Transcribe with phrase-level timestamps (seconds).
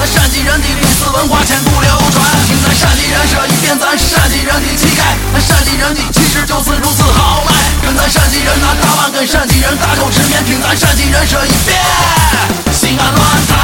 [0.00, 2.24] 咱陕西人的历史文化千古流传。
[2.48, 7.52] 听咱陕西人说一遍，咱陕西人的气概，咱陕西人的气质就是如此豪迈。
[7.84, 11.78] 跟咱陕西人拿大碗，跟陕西人大口吃面，听咱陕西人说一遍，
[12.72, 13.58] 西安乱弹。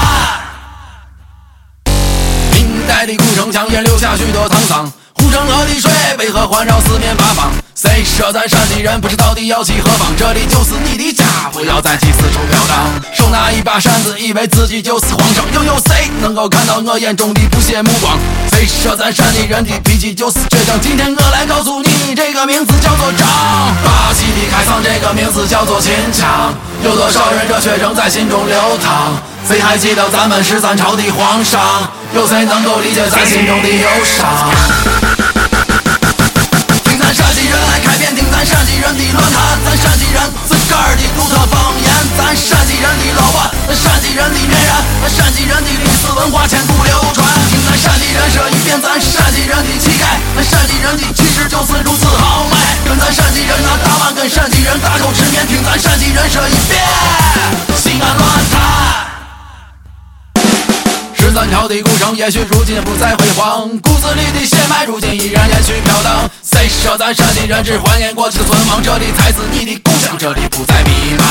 [2.53, 7.51] 明代的古城墙也留下许多沧桑，护城河的水为何环绕四面八方？
[7.75, 10.15] 谁说咱陕西人不知到底要去何方？
[10.15, 12.96] 这里就是你的家，不要再去四处飘荡。
[13.67, 18.17] 一把扇子，以为自己就是皇上，又有谁能够看到我眼中的不屑目光？
[18.53, 20.81] 谁说咱陕西人的脾气就是倔强？
[20.81, 23.27] 今天我来告诉你，这个名字叫做张。
[23.83, 26.55] 霸气的开膛，这个名字叫做秦腔。
[26.85, 29.21] 有多少人热血仍在心中流淌？
[29.49, 31.91] 谁还记得咱们十三朝的皇上？
[32.15, 34.49] 有谁能够理解咱心中的忧伤？
[36.85, 39.56] 听咱陕西人来开篇，听咱陕西人的乱弹，
[54.77, 56.79] 人大口吃面，听咱陕西人说一遍，
[57.79, 59.07] 西安乱弹。
[61.15, 66.29] 十三朝的古城，也许如今不再辉煌，骨子里的血脉，如今依然延续飘荡。
[66.43, 68.83] 谁说咱陕西人只怀念过去的存亡？
[68.83, 71.25] 这里才是你的故乡，这里不再迷茫。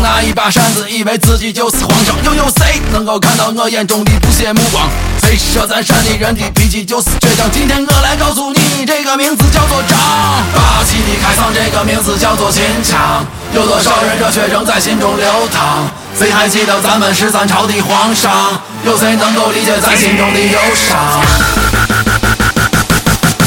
[0.00, 4.88] 拿一把扇子，以为自己就是皇上，又有谁能够看到我眼中的不屑目光？
[5.22, 7.50] 谁说咱陕西人的脾气就是倔强？
[7.52, 9.98] 今天我来告诉你，这个名字叫做张。
[10.54, 13.24] 霸气的开膛，这个名字叫做秦腔。
[13.54, 15.88] 有多少人热血仍在心中流淌？
[16.18, 18.60] 谁还记得咱们十三朝的皇上？
[18.84, 21.22] 有谁能够理解咱心中的忧伤？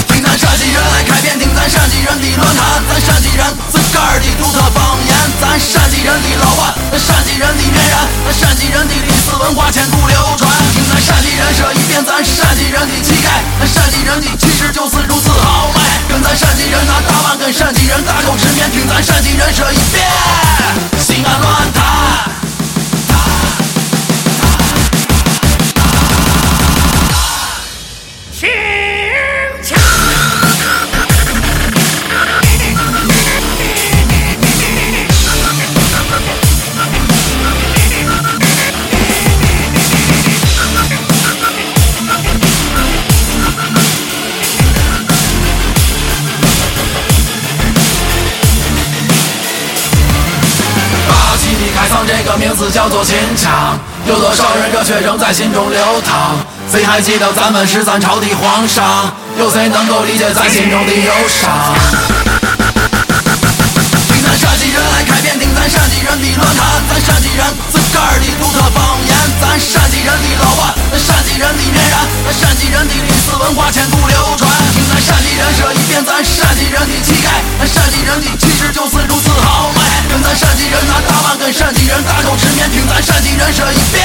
[0.07, 3.45] 听咱陕西人来开篇，听咱陕西人的乱弹，咱陕西人
[8.33, 10.49] 陕西人的历史文化千古流传。
[10.73, 15.81] 听咱陕西人说一遍，咱是陕西人的气概，咱陕西人的气质就是如此豪迈。
[16.09, 20.03] 跟咱陕西人拿大碗，跟陕西人大口吃面，听咱陕西人说一遍，
[51.93, 53.77] 气的开膛，这个名字叫做秦腔。
[54.07, 56.35] 有多少人热血仍在心中流淌？
[56.71, 59.13] 谁还记得咱们十三朝的皇上？
[59.37, 61.75] 有谁能够理解咱心中的忧伤？
[64.09, 71.95] 听咱陕西人来开篇，听咱陕西人的乱弹，咱陕西人自个儿的独特方言，咱陕西人的老板，咱陕西人的面然，
[72.25, 74.49] 咱陕西人的历史文化千古流传。
[74.73, 79.82] 听咱陕西人说一遍，咱陕西人的气概，咱陕西人的气质就是如此豪迈。
[80.35, 84.02] 陕西人拿大碗跟陕西人大口吃面听咱陕西人说一遍